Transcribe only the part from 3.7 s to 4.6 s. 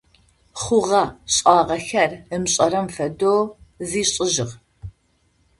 зишӀыжьыгъ.